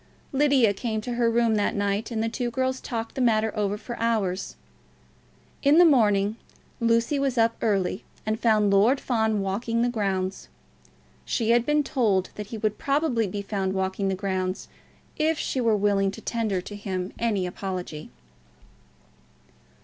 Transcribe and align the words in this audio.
Lydia 0.31 0.73
came 0.73 0.95
into 0.95 1.13
her 1.13 1.29
room 1.29 1.53
that 1.53 1.75
night, 1.75 2.09
and 2.09 2.23
the 2.23 2.27
two 2.27 2.49
girls 2.49 2.81
talked 2.81 3.13
the 3.13 3.21
matter 3.21 3.55
over 3.55 3.77
for 3.77 3.95
hours. 3.99 4.55
In 5.61 5.77
the 5.77 5.85
morning 5.85 6.37
Lucy 6.79 7.19
was 7.19 7.37
up 7.37 7.55
early, 7.61 8.03
and 8.25 8.39
found 8.39 8.71
Lord 8.71 8.99
Fawn 8.99 9.41
walking 9.41 9.75
in 9.75 9.81
the 9.83 9.89
grounds. 9.89 10.49
She 11.23 11.51
had 11.51 11.67
been 11.67 11.83
told 11.83 12.31
that 12.33 12.47
he 12.47 12.57
would 12.57 12.79
probably 12.79 13.27
be 13.27 13.43
found 13.43 13.73
walking 13.73 14.05
in 14.05 14.09
the 14.09 14.15
grounds, 14.15 14.67
if 15.17 15.37
she 15.37 15.61
were 15.61 15.77
willing 15.77 16.09
to 16.09 16.19
tender 16.21 16.61
to 16.61 16.75
him 16.75 17.13
any 17.19 17.45
apology. 17.45 18.09